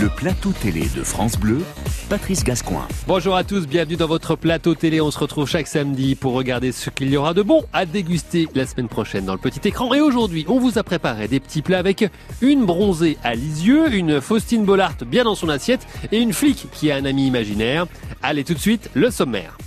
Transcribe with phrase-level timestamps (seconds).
[0.00, 1.60] Le plateau télé de France Bleu,
[2.08, 2.86] Patrice Gascoin.
[3.08, 5.00] Bonjour à tous, bienvenue dans votre plateau télé.
[5.00, 8.48] On se retrouve chaque samedi pour regarder ce qu'il y aura de bon à déguster
[8.54, 9.92] la semaine prochaine dans le petit écran.
[9.94, 12.04] Et aujourd'hui, on vous a préparé des petits plats avec
[12.40, 16.92] une bronzée à Lisieux, une Faustine Bollard bien dans son assiette et une flic qui
[16.92, 17.86] a un ami imaginaire.
[18.22, 19.58] Allez tout de suite, le sommaire.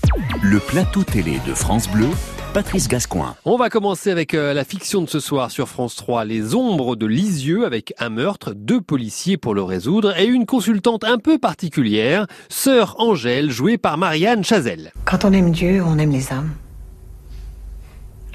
[0.41, 2.07] Le plateau télé de France Bleu,
[2.53, 3.35] Patrice Gascoin.
[3.45, 6.97] On va commencer avec euh, la fiction de ce soir sur France 3, Les ombres
[6.97, 11.39] de Lisieux, avec un meurtre, deux policiers pour le résoudre et une consultante un peu
[11.39, 14.91] particulière, sœur Angèle, jouée par Marianne Chazelle.
[15.05, 16.51] Quand on aime Dieu, on aime les âmes.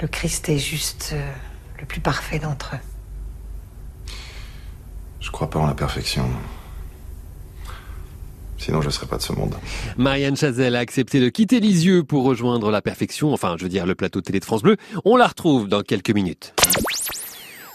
[0.01, 1.31] Le Christ est juste euh,
[1.79, 4.13] le plus parfait d'entre eux.
[5.21, 6.25] Je crois pas en la perfection.
[8.67, 9.55] Sinon, je serais pas de ce monde.
[9.97, 13.87] Marianne Chazelle a accepté de quitter Lisieux pour rejoindre la perfection, enfin, je veux dire,
[13.87, 14.77] le plateau télé de France Bleu.
[15.05, 16.53] On la retrouve dans quelques minutes.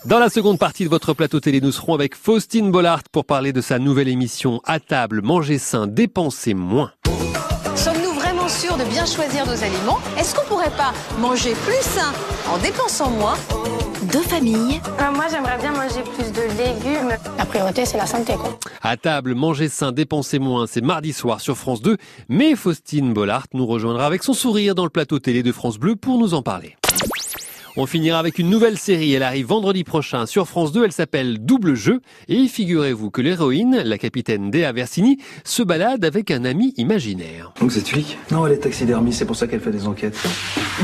[0.03, 3.53] Dans la seconde partie de votre plateau télé, nous serons avec Faustine Bollard pour parler
[3.53, 6.91] de sa nouvelle émission À table, manger sain, dépenser moins.
[8.77, 12.11] De bien choisir nos aliments Est-ce qu'on pourrait pas manger plus sain
[12.51, 13.35] en dépensant moins
[14.11, 17.15] Deux familles, Euh, moi, j'aimerais bien manger plus de légumes.
[17.37, 18.33] La priorité, c'est la santé.
[18.33, 18.57] Quoi.
[18.81, 21.97] À table, manger sain, dépenser moins, c'est mardi soir sur France 2.
[22.29, 25.95] Mais Faustine Bollard nous rejoindra avec son sourire dans le plateau télé de France Bleu
[25.95, 26.75] pour nous en parler.
[27.77, 29.13] On finira avec une nouvelle série.
[29.13, 30.83] Elle arrive vendredi prochain sur France 2.
[30.83, 32.01] Elle s'appelle Double Jeu.
[32.27, 37.53] Et figurez-vous que l'héroïne, la capitaine Dea Versini, se balade avec un ami imaginaire.
[37.61, 38.17] Donc c'est flic?
[38.29, 40.17] Non, elle est taxidermie, c'est pour ça qu'elle fait des enquêtes.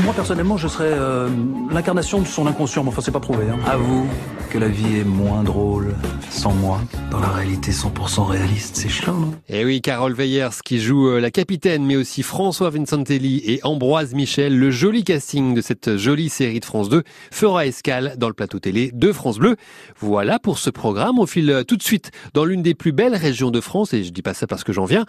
[0.02, 1.28] Moi, personnellement, je serais euh,
[1.70, 3.44] l'incarnation de son inconscient, mais enfin, c'est pas prouvé.
[3.50, 3.58] Hein.
[3.66, 4.06] Avoue
[4.50, 5.94] que la vie est moins drôle
[6.30, 6.80] sans moi.
[7.10, 9.34] Dans la réalité 100% réaliste, c'est chiant, non?
[9.48, 13.60] Et Eh oui, Carole Weyers qui joue euh, la capitaine, mais aussi François Vincentelli et
[13.62, 14.58] Ambroise Michel.
[14.58, 18.60] Le joli casting de cette jolie série de France 2 fera escale dans le plateau
[18.60, 19.56] télé de France Bleu.
[19.98, 21.18] Voilà pour ce programme.
[21.18, 24.10] On file tout de suite dans l'une des plus belles régions de France, et je
[24.10, 25.06] dis pas ça parce que j'en viens,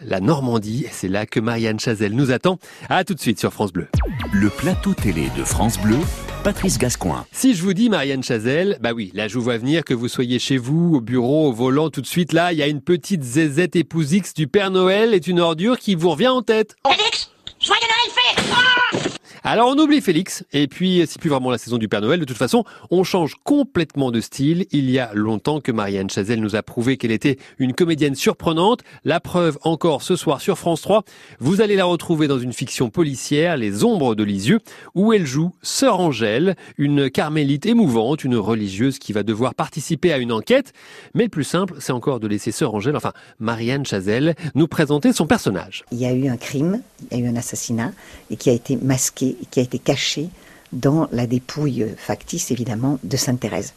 [0.00, 0.86] la Normandie.
[0.92, 2.58] C'est là que Marianne Chazelle nous attend.
[2.88, 3.88] À tout de suite sur France Bleu.
[4.32, 5.98] Le plateau télé de France Bleu,
[6.44, 7.26] Patrice Gascoin.
[7.32, 10.08] Si je vous dis Marianne Chazelle, bah oui, là je vous vois venir, que vous
[10.08, 12.80] soyez chez vous, au bureau, au volant, tout de suite là, il y a une
[12.80, 16.76] petite zézette épouse X du Père Noël est une ordure qui vous revient en tête.
[16.86, 21.78] Félix, joyeux Noël fait Alors on oublie Félix, et puis c'est plus vraiment la saison
[21.78, 24.66] du Père Noël, de toute façon, on change complètement de style.
[24.72, 28.80] Il y a longtemps que Marianne Chazelle nous a prouvé qu'elle était une comédienne surprenante.
[29.04, 31.04] La preuve encore ce soir sur France 3.
[31.38, 34.60] Vous allez la retrouver dans une fiction policière, Les Ombres de Lisieux,
[34.94, 40.18] où elle joue Sœur Angèle, une carmélite émouvante, une religieuse qui va devoir participer à
[40.18, 40.72] une enquête.
[41.14, 45.12] Mais le plus simple, c'est encore de laisser Sœur Angèle, enfin Marianne Chazelle, nous présenter
[45.12, 45.84] son personnage.
[45.92, 47.92] Il y a eu un crime, il y a eu un assassinat,
[48.30, 50.28] et qui a été masqué, qui a été caché
[50.72, 53.72] dans la dépouille factice, évidemment, de Sainte-Thérèse.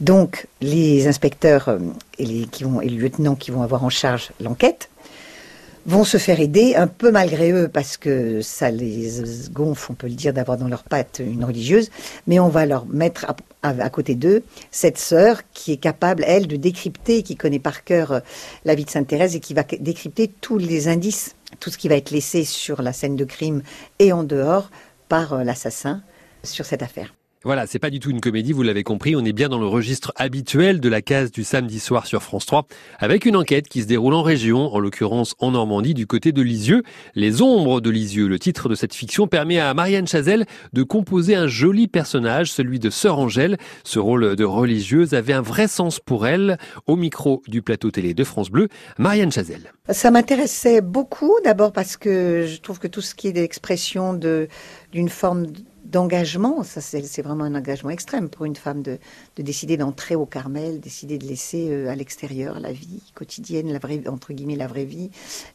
[0.00, 1.78] Donc, les inspecteurs euh,
[2.18, 2.64] et les, qui
[3.38, 4.88] qui vont avoir en charge l'enquête
[5.86, 10.08] vont se faire aider un peu malgré eux parce que ça les gonfle, on peut
[10.08, 11.90] le dire, d'avoir dans leurs pattes une religieuse,
[12.26, 13.24] mais on va leur mettre
[13.62, 14.42] à, à- côté d'eux
[14.72, 18.20] cette sœur qui est capable, elle, de décrypter, qui connaît par cœur euh,
[18.64, 21.88] la vie de Sainte Thérèse et qui va décrypter tous les indices, tout ce qui
[21.88, 23.62] va être laissé sur la scène de crime
[23.98, 24.70] et en dehors
[25.08, 26.02] par euh, l'assassin
[26.42, 27.15] sur cette affaire.
[27.46, 29.68] Voilà, c'est pas du tout une comédie, vous l'avez compris, on est bien dans le
[29.68, 32.66] registre habituel de la case du samedi soir sur France 3,
[32.98, 36.42] avec une enquête qui se déroule en région, en l'occurrence en Normandie, du côté de
[36.42, 36.82] Lisieux.
[37.14, 41.36] Les ombres de Lisieux, le titre de cette fiction, permet à Marianne Chazelle de composer
[41.36, 43.58] un joli personnage, celui de Sœur Angèle.
[43.84, 46.58] Ce rôle de religieuse avait un vrai sens pour elle.
[46.88, 48.66] Au micro du plateau télé de France Bleu,
[48.98, 49.72] Marianne Chazelle.
[49.90, 54.14] Ça m'intéressait beaucoup, d'abord parce que je trouve que tout ce qui est l'expression
[54.92, 55.46] d'une forme
[55.90, 58.98] d'engagement, ça c'est vraiment un engagement extrême pour une femme de,
[59.36, 63.78] de décider d'entrer au Carmel, décider de laisser euh, à l'extérieur la vie quotidienne, la
[63.78, 65.10] vraie, entre guillemets la vraie vie,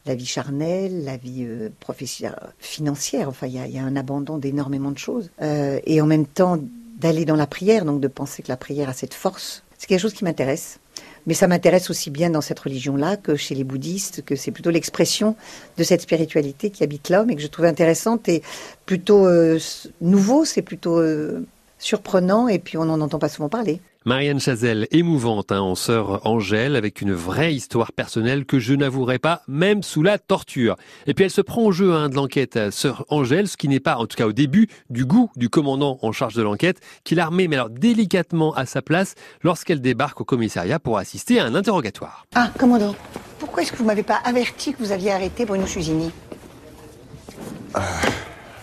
[0.06, 3.30] la vie charnelle, la vie euh, professionnelle, financière.
[3.30, 5.30] Enfin, il y a, il y a un abandon d'énormément de choses.
[5.42, 6.60] Euh, et en même temps,
[7.00, 10.00] d'aller dans la prière, donc de penser que la prière a cette force, c'est quelque
[10.00, 10.80] chose qui m'intéresse.
[11.28, 14.72] Mais ça m'intéresse aussi bien dans cette religion-là que chez les bouddhistes, que c'est plutôt
[14.72, 15.36] l'expression
[15.78, 18.42] de cette spiritualité qui habite l'homme et que je trouve intéressante et
[18.86, 19.60] plutôt euh,
[20.02, 21.46] nouveau, c'est plutôt euh,
[21.78, 23.82] surprenant et puis on n'en entend pas souvent parler.
[24.04, 29.20] Marianne Chazelle, émouvante hein, en sœur Angèle, avec une vraie histoire personnelle que je n'avouerai
[29.20, 30.76] pas, même sous la torture.
[31.06, 33.68] Et puis elle se prend au jeu hein, de l'enquête, euh, sœur Angèle, ce qui
[33.68, 36.80] n'est pas, en tout cas au début, du goût du commandant en charge de l'enquête,
[37.04, 39.14] qui la remet, mais alors délicatement à sa place,
[39.44, 42.26] lorsqu'elle débarque au commissariat pour assister à un interrogatoire.
[42.34, 42.96] Ah, commandant,
[43.38, 46.10] pourquoi est-ce que vous m'avez pas averti que vous aviez arrêté Bruno Susini?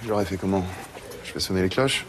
[0.04, 0.64] J'aurais fait comment?
[1.22, 2.04] Je vais sonner les cloches?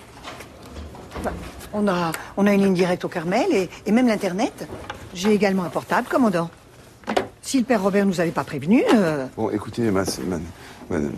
[1.74, 4.68] On a, on a une ligne directe au Carmel et, et même l'Internet.
[5.14, 6.50] J'ai également un portable, commandant.
[7.42, 8.84] Si le père Robert nous avait pas prévenu...
[8.94, 10.40] euh, Bon, écoutez, ma, ma-
[10.90, 11.14] madame,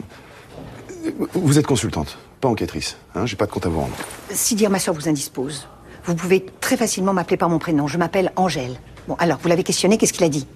[1.34, 2.96] vous êtes consultante, pas enquêtrice.
[3.16, 3.96] Hein, J'ai pas de compte à vous rendre.
[4.30, 5.68] Si dire ma soeur vous indispose,
[6.06, 7.88] vous pouvez très facilement m'appeler par mon prénom.
[7.88, 8.78] Je m'appelle Angèle.
[9.08, 10.48] Bon, alors, vous l'avez questionné, qu'est-ce qu'il a dit?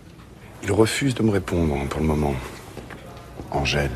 [0.63, 2.33] Il refuse de me répondre pour le moment.
[3.51, 3.92] Angèle.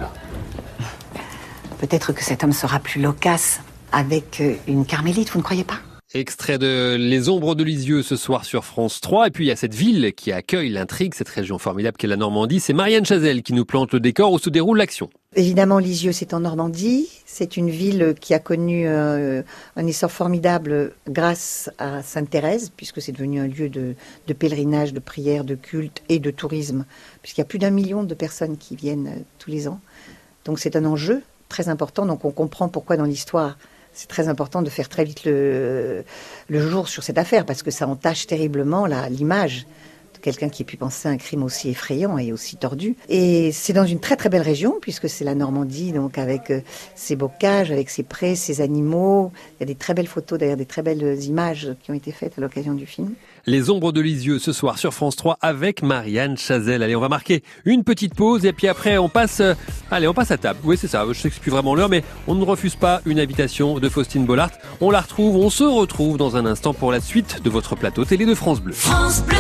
[1.79, 3.61] Peut-être que cet homme sera plus loquace
[3.91, 5.79] avec euh, une carmélite, vous ne croyez pas?
[6.15, 9.27] Extrait de Les Ombres de Lisieux ce soir sur France 3.
[9.27, 12.17] Et puis il y a cette ville qui accueille l'intrigue, cette région formidable qu'est la
[12.17, 12.59] Normandie.
[12.59, 15.11] C'est Marianne Chazelle qui nous plante le décor où se déroule l'action?
[15.35, 17.07] Évidemment, Lisieux, c'est en Normandie.
[17.27, 19.43] C'est une ville qui a connu euh,
[19.75, 23.93] un essor formidable grâce à Sainte-Thérèse, puisque c'est devenu un lieu de,
[24.25, 26.85] de pèlerinage, de prière, de culte et de tourisme,
[27.21, 29.79] puisqu'il y a plus d'un million de personnes qui viennent euh, tous les ans.
[30.45, 32.07] Donc c'est un enjeu très important.
[32.07, 33.59] Donc on comprend pourquoi dans l'histoire
[33.93, 36.03] c'est très important de faire très vite le,
[36.49, 39.65] jour sur cette affaire, parce que ça entache terriblement l'image
[40.21, 42.95] quelqu'un qui ait pu penser à un crime aussi effrayant et aussi tordu.
[43.09, 46.61] Et c'est dans une très très belle région, puisque c'est la Normandie, donc avec euh,
[46.95, 49.31] ses bocages, avec ses prés, ses animaux.
[49.57, 52.11] Il y a des très belles photos, d'ailleurs des très belles images qui ont été
[52.11, 53.13] faites à l'occasion du film.
[53.45, 56.83] Les Ombres de Lisieux ce soir sur France 3 avec Marianne Chazelle.
[56.83, 59.53] Allez, on va marquer une petite pause et puis après on passe, euh,
[59.89, 60.59] allez, on passe à table.
[60.63, 61.05] Oui, c'est ça.
[61.07, 63.89] Je sais que c'est plus vraiment l'heure, mais on ne refuse pas une invitation de
[63.89, 64.51] Faustine Bollard.
[64.81, 68.05] On la retrouve, on se retrouve dans un instant pour la suite de votre plateau
[68.05, 68.73] télé de France Bleu.
[68.73, 69.37] France Bleu.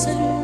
[0.00, 0.39] Je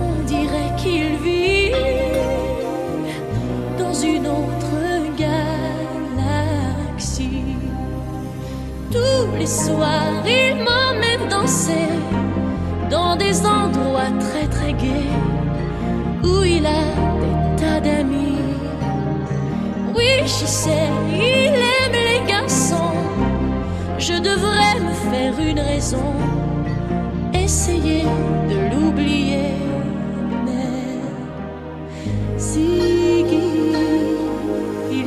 [0.00, 1.72] On dirait qu'il vit
[3.78, 4.76] dans une autre
[5.16, 6.50] galaxie.
[8.90, 11.88] Tous les soirs, il m'emmène danser
[12.90, 15.10] dans des endroits très très gais
[16.22, 16.84] où il a
[17.22, 18.38] des tas d'amis.
[19.94, 22.96] Oui, je sais, il aime les garçons.
[23.98, 26.12] Je devrais me faire une raison,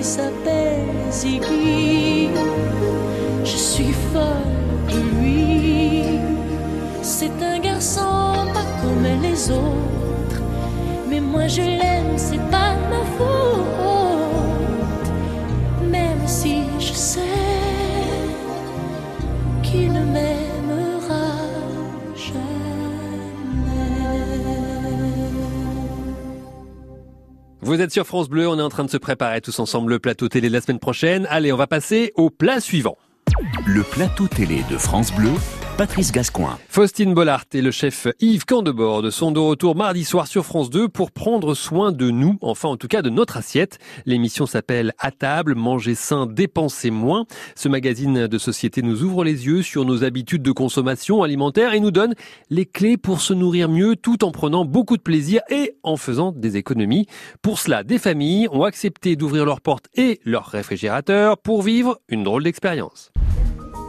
[0.04, 2.30] s'appelle Ziggy.
[3.44, 4.54] Je suis folle
[4.88, 6.04] de lui.
[7.02, 10.42] C'est un garçon pas comme les autres.
[11.10, 15.08] Mais moi je l'aime, c'est pas ma faute.
[15.90, 17.20] Même si je sais
[19.64, 20.49] qu'il ne m'aimera
[27.70, 30.00] Vous êtes sur France Bleu, on est en train de se préparer tous ensemble le
[30.00, 31.28] plateau télé de la semaine prochaine.
[31.30, 32.98] Allez, on va passer au plat suivant.
[33.68, 35.30] Le plateau télé de France Bleu,
[35.80, 36.58] Patrice Gascoin.
[36.68, 40.90] Faustine Bollard et le chef Yves Candebord sont de retour mardi soir sur France 2
[40.90, 43.80] pour prendre soin de nous, enfin en tout cas de notre assiette.
[44.06, 47.26] L'émission s'appelle À table, manger sain, dépenser moins.
[47.56, 51.80] Ce magazine de société nous ouvre les yeux sur nos habitudes de consommation alimentaire et
[51.80, 52.14] nous donne
[52.50, 56.34] les clés pour se nourrir mieux tout en prenant beaucoup de plaisir et en faisant
[56.34, 57.08] des économies.
[57.42, 62.26] Pour cela, des familles ont accepté d'ouvrir leurs portes et leurs réfrigérateurs pour vivre une
[62.26, 63.14] drôle d'expérience.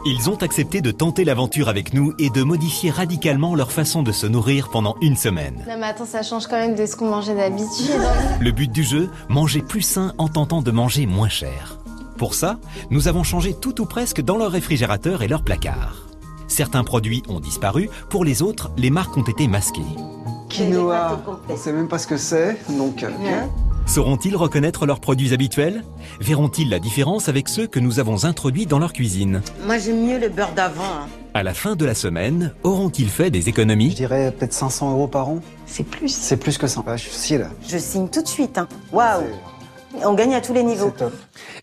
[0.03, 4.11] Ils ont accepté de tenter l'aventure avec nous et de modifier radicalement leur façon de
[4.11, 5.63] se nourrir pendant une semaine.
[5.69, 8.01] Non mais attends, ça change quand même de ce qu'on mangeait d'habitude.
[8.39, 11.77] Le but du jeu, manger plus sain en tentant de manger moins cher.
[12.17, 12.57] Pour ça,
[12.89, 16.07] nous avons changé tout ou presque dans leur réfrigérateur et leur placard.
[16.47, 19.81] Certains produits ont disparu, pour les autres, les marques ont été masquées.
[20.49, 23.05] Quinoa, on sait même pas ce que c'est, donc...
[23.91, 25.83] Sauront-ils reconnaître leurs produits habituels?
[26.21, 29.41] Verront-ils la différence avec ceux que nous avons introduits dans leur cuisine?
[29.65, 30.81] Moi j'aime mieux le beurre d'avant.
[30.81, 31.07] hein.
[31.33, 33.89] À la fin de la semaine, auront-ils fait des économies?
[33.91, 35.41] Je dirais peut-être 500 euros par an.
[35.65, 36.07] C'est plus.
[36.07, 36.79] C'est plus que ça.
[36.87, 37.49] Ouais, je suis si là.
[37.67, 38.57] Je signe tout de suite.
[38.57, 38.69] hein.
[38.93, 39.23] Waouh
[40.03, 40.93] On gagne à tous les niveaux.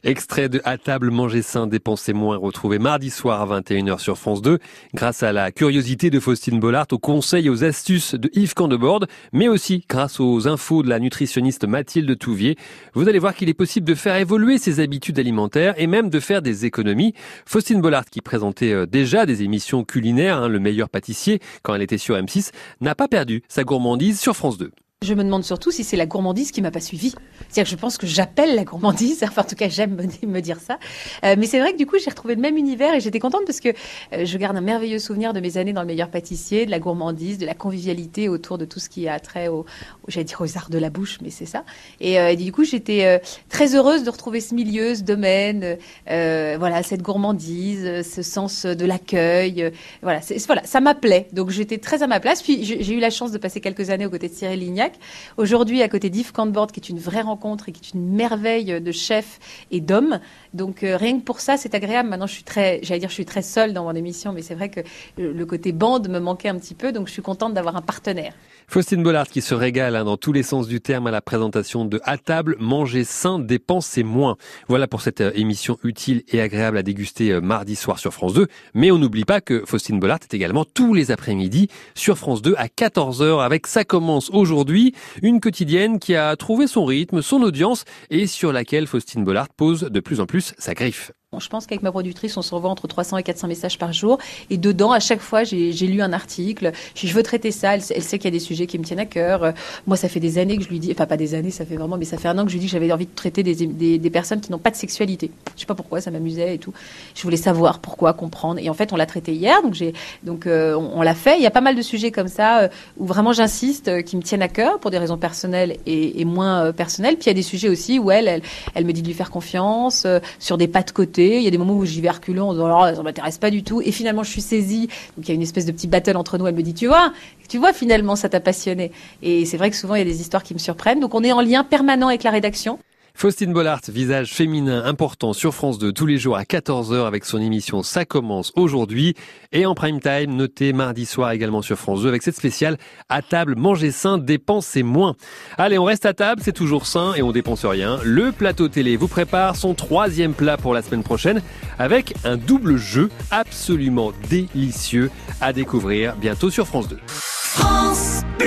[0.04, 4.42] Extrait de À table, manger sain, dépenser moins, retrouvé mardi soir à 21h sur France
[4.42, 4.58] 2,
[4.94, 9.06] grâce à la curiosité de Faustine Bollard, aux conseils et aux astuces de Yves Candebord,
[9.32, 12.56] mais aussi grâce aux infos de la nutritionniste Mathilde Touvier.
[12.94, 16.20] Vous allez voir qu'il est possible de faire évoluer ses habitudes alimentaires et même de
[16.20, 17.14] faire des économies.
[17.46, 21.82] Faustine Bollard, qui présentait euh, déjà des émissions culinaires, hein, le meilleur pâtissier, quand elle
[21.82, 24.70] était sur M6, n'a pas perdu sa gourmandise sur France 2.
[25.06, 27.14] Je me demande surtout si c'est la gourmandise qui m'a pas suivi.
[27.50, 29.22] C'est-à-dire que je pense que j'appelle la gourmandise.
[29.28, 30.80] Enfin, en tout cas, j'aime me, dire ça.
[31.24, 33.42] Euh, mais c'est vrai que du coup, j'ai retrouvé le même univers et j'étais contente
[33.46, 36.66] parce que euh, je garde un merveilleux souvenir de mes années dans le meilleur pâtissier,
[36.66, 39.66] de la gourmandise, de la convivialité autour de tout ce qui a trait au,
[40.08, 41.64] j'allais dire aux arts de la bouche, mais c'est ça.
[42.00, 45.76] Et, euh, du coup, j'étais très heureuse de retrouver ce milieu, ce domaine,
[46.06, 49.70] voilà, cette gourmandise, ce sens de l'accueil.
[50.02, 51.28] voilà, ça m'appelait.
[51.32, 52.42] Donc j'étais très à ma place.
[52.42, 54.87] Puis j'ai j'ai eu la chance de passer quelques années aux côtés de Cyril Lignac.
[55.36, 58.80] Aujourd'hui, à côté d'Yves Cantbord, qui est une vraie rencontre et qui est une merveille
[58.80, 59.38] de chef
[59.70, 60.20] et d'homme.
[60.54, 62.08] Donc euh, rien que pour ça, c'est agréable.
[62.08, 64.54] Maintenant, je suis très, j'allais dire, je suis très seule dans mon émission, mais c'est
[64.54, 64.80] vrai que
[65.16, 66.92] le côté bande me manquait un petit peu.
[66.92, 68.34] Donc je suis contente d'avoir un partenaire.
[68.70, 71.86] Faustine Bollard qui se régale hein, dans tous les sens du terme à la présentation
[71.86, 74.36] de À table, manger sain, dépenser moins.
[74.68, 78.34] Voilà pour cette euh, émission utile et agréable à déguster euh, mardi soir sur France
[78.34, 78.46] 2.
[78.74, 82.56] Mais on n'oublie pas que Faustine Bollard est également tous les après-midi sur France 2
[82.58, 87.86] à 14h avec Ça commence aujourd'hui, une quotidienne qui a trouvé son rythme, son audience
[88.10, 91.12] et sur laquelle Faustine Bollard pose de plus en plus sa griffe.
[91.36, 94.16] Je pense qu'avec ma productrice, on se revoit entre 300 et 400 messages par jour.
[94.48, 96.72] Et dedans, à chaque fois, j'ai lu un article.
[96.94, 97.74] Je, je veux traiter ça.
[97.74, 99.42] Elle, sait- qu'il y a des sujets qui me tiennent à cœur.
[99.42, 99.52] Euh,
[99.86, 101.76] Moi, ça fait des années que je lui dis, enfin pas des années, ça fait
[101.76, 103.42] vraiment, mais ça fait un an que je lui dis que j'avais envie de traiter
[103.42, 103.54] des,
[103.98, 105.30] des, personnes qui n'ont pas de sexualité.
[105.54, 106.72] Je sais pas pourquoi, ça m'amusait et tout.
[107.14, 108.58] Je voulais savoir pourquoi, comprendre.
[108.58, 109.92] Et en fait, on l'a traité hier, donc j'ai,
[110.22, 111.36] donc euh, on, l'a fait.
[111.36, 114.22] Il y a pas mal de sujets comme ça euh, où vraiment j'insiste, qui me
[114.22, 117.16] tiennent à cœur pour des raisons personnelles et, moins personnelles.
[117.16, 118.40] Puis il y a des sujets aussi où elle,
[118.74, 120.06] elle, me dit de lui faire confiance
[120.38, 121.17] sur des pas de côté.
[121.26, 123.62] Il y a des moments où j'y vais en disant alors ça m'intéresse pas du
[123.62, 123.80] tout.
[123.82, 124.88] Et finalement, je suis saisie.
[125.16, 126.46] Donc il y a une espèce de petit battle entre nous.
[126.46, 127.12] Elle me dit tu vois,
[127.48, 128.92] tu vois finalement ça t'a passionné.
[129.22, 131.00] Et c'est vrai que souvent il y a des histoires qui me surprennent.
[131.00, 132.78] Donc on est en lien permanent avec la rédaction.
[133.18, 137.40] Faustine Bollard, visage féminin important sur France 2 tous les jours à 14h avec son
[137.40, 139.16] émission Ça commence aujourd'hui
[139.50, 143.20] et en prime time noté mardi soir également sur France 2 avec cette spéciale à
[143.20, 145.16] table manger sain dépenser moins.
[145.56, 147.98] Allez, on reste à table, c'est toujours sain et on dépense rien.
[148.04, 151.42] Le plateau télé vous prépare son troisième plat pour la semaine prochaine
[151.80, 155.10] avec un double jeu absolument délicieux
[155.40, 156.98] à découvrir bientôt sur France 2.
[157.08, 158.46] France Bleu.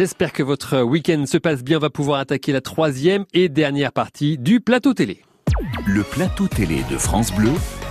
[0.00, 1.76] J'espère que votre week-end se passe bien.
[1.76, 5.22] On va pouvoir attaquer la troisième et dernière partie du plateau télé.
[5.86, 7.50] Le plateau télé de France Bleu,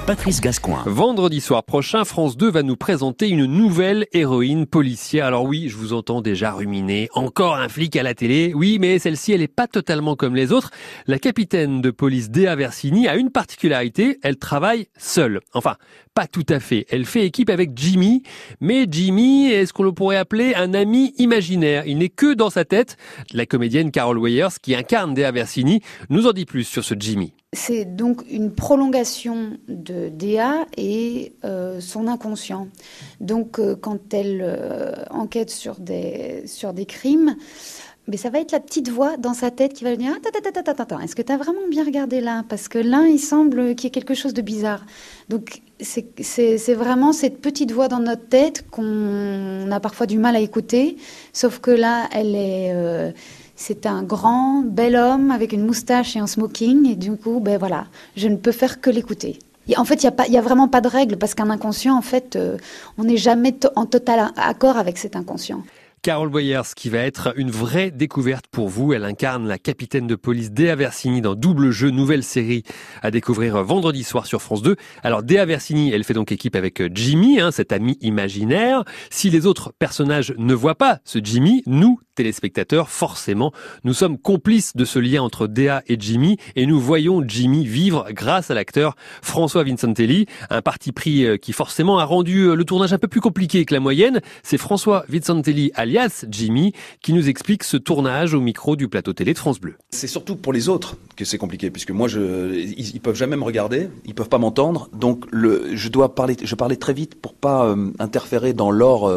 [0.09, 0.81] Patrice Gascoin.
[0.87, 5.27] Vendredi soir prochain, France 2 va nous présenter une nouvelle héroïne policière.
[5.27, 7.09] Alors oui, je vous entends déjà ruminer.
[7.13, 8.51] Encore un flic à la télé.
[8.55, 10.71] Oui, mais celle-ci, elle n'est pas totalement comme les autres.
[11.05, 14.17] La capitaine de police Dea Versini a une particularité.
[14.23, 15.41] Elle travaille seule.
[15.53, 15.75] Enfin,
[16.15, 16.87] pas tout à fait.
[16.89, 18.23] Elle fait équipe avec Jimmy.
[18.61, 21.85] Mais Jimmy est ce qu'on pourrait appeler un ami imaginaire.
[21.85, 22.97] Il n'est que dans sa tête.
[23.31, 27.35] La comédienne Carol Weyers, qui incarne Dea Versini, nous en dit plus sur ce Jimmy.
[27.51, 32.67] C'est donc une prolongation de Déa et euh, son inconscient.
[33.21, 37.35] Donc, euh, quand elle euh, enquête sur des, sur des crimes,
[38.07, 40.15] mais ça va être la petite voix dans sa tête qui va lui dire
[40.67, 42.43] attends, est-ce que tu as vraiment bien regardé là?
[42.47, 44.85] Parce que là, il semble qu'il y ait quelque chose de bizarre.
[45.29, 50.39] Donc, c'est vraiment cette petite voix dans notre tête qu'on a parfois du mal à
[50.39, 50.97] écouter.
[51.33, 53.13] Sauf que là, elle est.
[53.59, 56.89] euh, c'est un grand, bel homme avec une moustache et un smoking.
[56.89, 59.39] Et du coup, ben voilà, je ne peux faire que l'écouter.
[59.77, 62.57] En fait, il n'y a, vraiment pas de règle parce qu'un inconscient, en fait, euh,
[62.97, 65.63] on n'est jamais en total accord avec cet inconscient.
[66.01, 68.93] Carol Boyers, qui va être une vraie découverte pour vous.
[68.93, 72.63] Elle incarne la capitaine de police Dea Versini dans Double Jeu, nouvelle série
[73.01, 74.77] à découvrir vendredi soir sur France 2.
[75.03, 78.85] Alors Dea Versini, elle fait donc équipe avec Jimmy, hein, cet ami imaginaire.
[79.09, 83.53] Si les autres personnages ne voient pas ce Jimmy, nous, téléspectateurs, forcément,
[83.85, 88.07] nous sommes complices de ce lien entre Dea et Jimmy et nous voyons Jimmy vivre
[88.11, 92.65] grâce à l'acteur François Vincentelli, un parti pris euh, qui forcément a rendu euh, le
[92.65, 94.19] tournage un peu plus compliqué que la moyenne.
[94.43, 99.31] C'est François Vincentelli alias Jimmy qui nous explique ce tournage au micro du plateau télé
[99.33, 99.75] de France Bleu.
[99.91, 103.43] C'est surtout pour les autres que c'est compliqué, puisque moi, ils, ils peuvent jamais me
[103.45, 107.65] regarder, ils peuvent pas m'entendre, donc je dois parler, je parlais très vite pour pas
[107.65, 109.07] euh, interférer dans leur-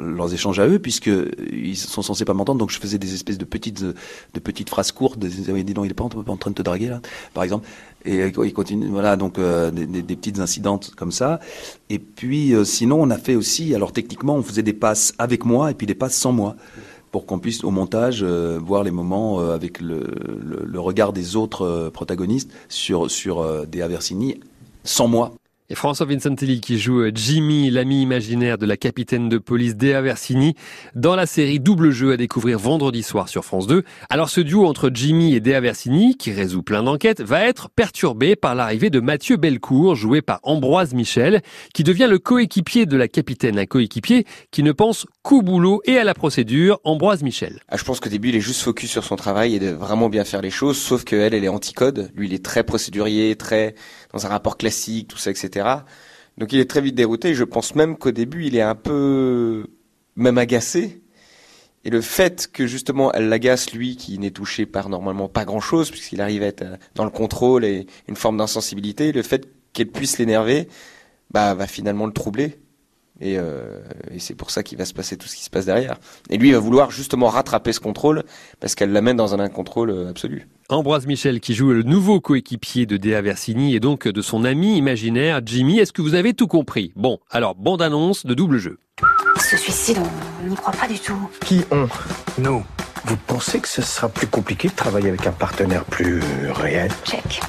[0.00, 1.10] leurs échanges à eux, puisque
[1.52, 4.92] ils sont censés pas m'entendre, donc je faisais des espèces de petites, de petites phrases
[4.92, 7.00] courtes, des, dis donc, il est pas en, train de te draguer là,
[7.34, 7.66] par exemple.
[8.04, 11.40] Et euh, il continue, voilà, donc euh, des, petites incidentes comme ça.
[11.90, 15.44] Et puis, euh, sinon, on a fait aussi, alors techniquement, on faisait des passes avec
[15.44, 16.56] moi et puis des passes sans moi
[17.10, 20.06] pour qu'on puisse au montage voir les moments avec le,
[20.44, 24.38] le, regard des autres protagonistes sur sur des Aversini
[24.84, 25.32] sans moi.
[25.68, 30.00] Et François Vincentelli qui joue euh, Jimmy, l'ami imaginaire de la capitaine de police Dea
[30.00, 30.54] Versini,
[30.94, 33.82] dans la série Double Jeu à découvrir vendredi soir sur France 2.
[34.08, 38.36] Alors ce duo entre Jimmy et Dea Versini, qui résout plein d'enquêtes, va être perturbé
[38.36, 41.42] par l'arrivée de Mathieu Belcourt, joué par Ambroise Michel,
[41.74, 45.98] qui devient le coéquipier de la capitaine, un coéquipier qui ne pense qu'au boulot et
[45.98, 47.58] à la procédure, Ambroise Michel.
[47.66, 50.08] Ah, je pense qu'au début, il est juste focus sur son travail et de vraiment
[50.08, 52.12] bien faire les choses, sauf qu'elle, elle est anti-code.
[52.14, 53.74] Lui, il est très procédurier, très
[54.12, 55.55] dans un rapport classique, tout ça, etc.
[56.38, 57.34] Donc il est très vite dérouté.
[57.34, 59.66] Je pense même qu'au début, il est un peu
[60.16, 61.02] même agacé.
[61.84, 65.90] Et le fait que justement elle l'agace, lui, qui n'est touché par normalement pas grand-chose,
[65.90, 69.86] puisqu'il arrive à être euh, dans le contrôle et une forme d'insensibilité, le fait qu'elle
[69.86, 70.68] puisse l'énerver,
[71.30, 72.58] bah, va finalement le troubler.
[73.20, 73.80] Et, euh,
[74.18, 75.98] c'est pour ça qu'il va se passer tout ce qui se passe derrière.
[76.28, 78.24] Et lui va vouloir justement rattraper ce contrôle
[78.58, 80.48] parce qu'elle l'amène dans un incontrôle euh, absolu.
[80.68, 84.76] Ambroise Michel qui joue le nouveau coéquipier de Dea Versini et donc de son ami
[84.76, 85.78] imaginaire Jimmy.
[85.78, 86.92] Est-ce que vous avez tout compris?
[86.96, 88.80] Bon, alors bande annonce de double jeu.
[89.38, 89.98] Ce suicide,
[90.44, 91.16] on n'y croit pas du tout.
[91.44, 91.86] Qui on?
[92.38, 92.64] Nous.
[93.04, 96.20] Vous pensez que ce sera plus compliqué de travailler avec un partenaire plus
[96.52, 96.90] réel?
[97.04, 97.40] Check.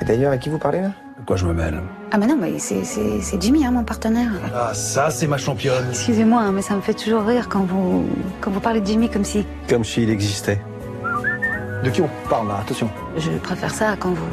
[0.00, 0.92] Et d'ailleurs, à qui vous parlez là?
[1.18, 1.80] De quoi je me mêle?
[2.12, 4.30] Ah mais non, mais c'est- c'est c'est Jimmy, hein, mon partenaire.
[4.54, 5.86] Ah, ça, c'est ma championne.
[5.90, 8.06] Excusez-moi, hein, mais ça me fait toujours rire quand vous,
[8.40, 9.44] quand vous parlez de Jimmy comme si...
[9.68, 10.60] Comme s'il existait.
[11.86, 12.56] De qui on parle là?
[12.62, 12.90] Attention.
[13.16, 14.26] Je préfère ça quand vous,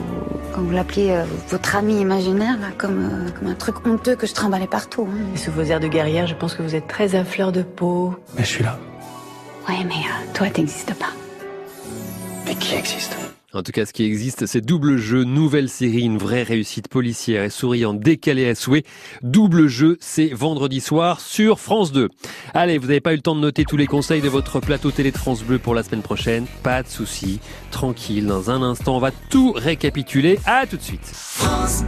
[0.56, 4.26] quand vous l'appeliez euh, votre ami imaginaire, là, comme, euh, comme un truc honteux que
[4.26, 5.08] je trimballais partout.
[5.08, 5.18] hein.
[5.36, 7.62] Et sous vos airs de guerrière, je pense que vous êtes très à fleur de
[7.62, 8.16] peau.
[8.36, 8.80] Mais je suis là.
[9.70, 11.12] Ouais, mais euh, toi, t'existes pas.
[12.48, 13.16] Mais qui existe?
[13.54, 17.44] En tout cas, ce qui existe, c'est Double Jeu, nouvelle série, une vraie réussite policière
[17.44, 18.84] et souriante, décalée à souhait.
[19.22, 22.10] Double Jeu, c'est vendredi soir sur France 2.
[22.56, 24.90] Allez, vous n'avez pas eu le temps de noter tous les conseils de votre plateau
[24.90, 26.46] télé de France Bleu pour la semaine prochaine?
[26.64, 27.40] Pas de souci,
[27.70, 30.40] tranquille, dans un instant, on va tout récapituler.
[30.46, 31.06] À tout de suite.
[31.06, 31.84] France.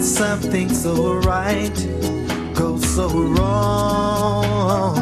[0.00, 1.76] Could something so right
[2.54, 4.96] go so wrong?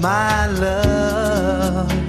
[0.00, 1.99] My love.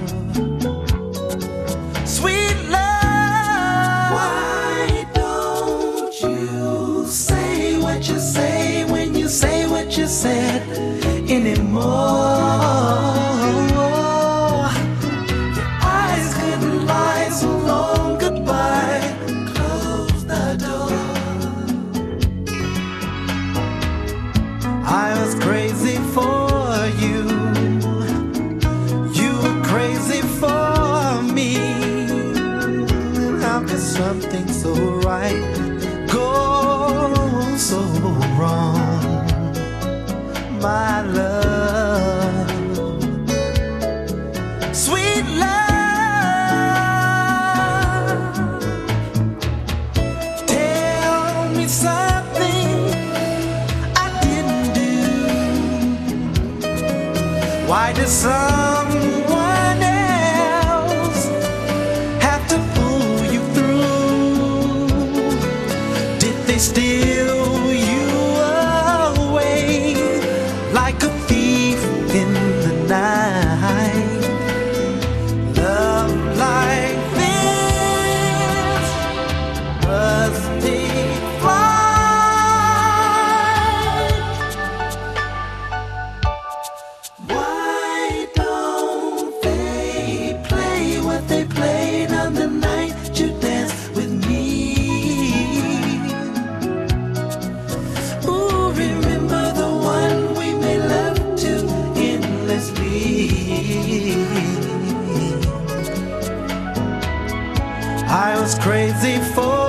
[108.62, 109.68] Crazy for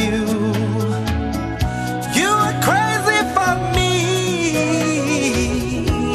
[0.00, 0.24] you.
[2.18, 3.92] You were crazy for me.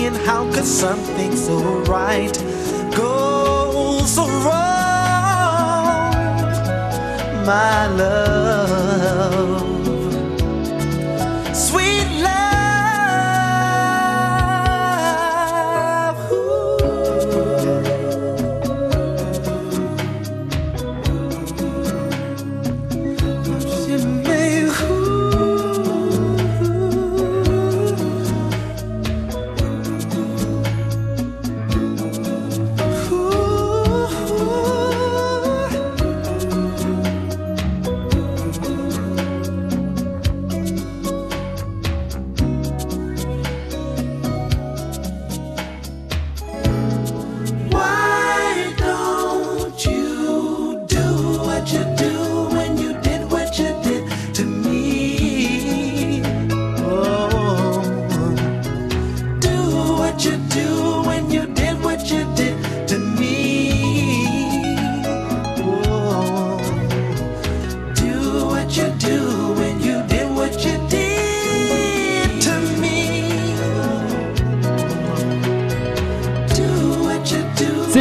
[0.07, 2.35] And how could something so right
[2.97, 6.13] go so wrong?
[7.45, 9.54] My love,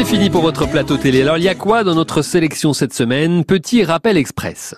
[0.05, 1.23] C'est fini pour votre plateau télé.
[1.23, 3.43] Alors il y a quoi dans notre sélection cette semaine?
[3.43, 4.75] Petit rappel express.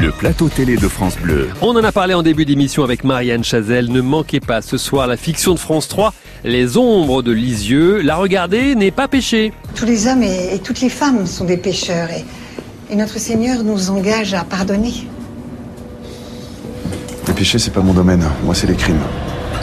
[0.00, 1.48] Le plateau télé de France Bleu.
[1.62, 3.90] On en a parlé en début d'émission avec Marianne Chazelle.
[3.90, 8.00] Ne manquez pas ce soir la fiction de France 3, Les ombres de Lisieux.
[8.02, 9.52] La regarder n'est pas péché.
[9.74, 12.24] Tous les hommes et, et toutes les femmes sont des pécheurs et,
[12.88, 14.92] et notre Seigneur nous engage à pardonner.
[17.26, 18.24] Les péchés, c'est pas mon domaine.
[18.44, 19.02] Moi, c'est les crimes.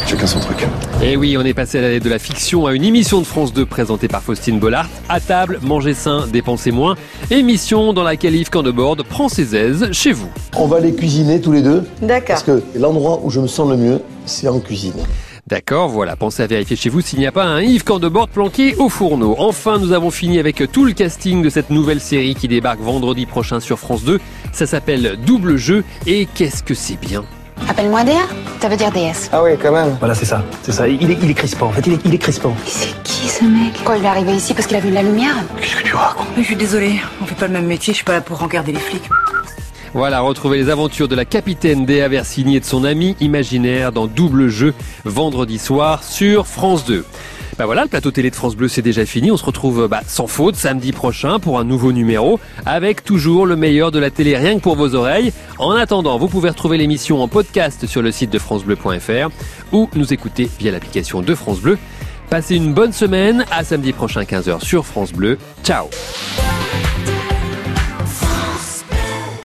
[0.05, 0.67] Chacun son truc.
[1.01, 3.65] Et oui, on est passé à de la fiction à une émission de France 2
[3.65, 4.87] présentée par Faustine Bollard.
[5.09, 6.95] À table, mangez sain, dépensez moins.
[7.31, 10.29] Émission dans laquelle Yves Candebord prend ses aises chez vous.
[10.57, 11.83] On va les cuisiner tous les deux.
[12.01, 12.27] D'accord.
[12.27, 14.93] Parce que l'endroit où je me sens le mieux, c'est en cuisine.
[15.47, 18.75] D'accord, voilà, pensez à vérifier chez vous s'il n'y a pas un Yves Candebord planqué
[18.75, 19.35] au fourneau.
[19.37, 23.25] Enfin, nous avons fini avec tout le casting de cette nouvelle série qui débarque vendredi
[23.25, 24.19] prochain sur France 2.
[24.51, 27.23] Ça s'appelle Double Jeu et qu'est-ce que c'est bien?
[27.69, 28.21] Appelle-moi Déa,
[28.61, 29.29] ça veut dire déesse.
[29.31, 29.95] Ah oui, quand même.
[29.99, 30.43] Voilà, c'est ça.
[30.63, 30.87] C'est ça.
[30.87, 31.67] Il est, il est crispant.
[31.67, 32.55] En fait, il est, il est crispant.
[32.65, 33.73] C'est qui ce mec?
[33.83, 35.95] Quand il est arrivé ici parce qu'il a vu de la lumière Qu'est-ce que tu
[35.95, 36.27] racontes?
[36.37, 38.71] Je suis désolée, on fait pas le même métier, je suis pas là pour regarder
[38.73, 39.09] les flics.
[39.93, 44.07] Voilà, retrouvez les aventures de la capitaine Déa Versini et de son ami imaginaire dans
[44.07, 44.73] Double Jeu
[45.05, 47.05] vendredi soir sur France 2.
[47.57, 49.31] Bah voilà, le plateau télé de France Bleu c'est déjà fini.
[49.31, 53.55] On se retrouve bah, sans faute samedi prochain pour un nouveau numéro avec toujours le
[53.55, 55.31] meilleur de la télé rien que pour vos oreilles.
[55.59, 59.29] En attendant, vous pouvez retrouver l'émission en podcast sur le site de francebleu.fr
[59.71, 61.77] ou nous écouter via l'application de France Bleu.
[62.29, 65.37] Passez une bonne semaine, à samedi prochain 15h sur France Bleu.
[65.63, 65.87] Ciao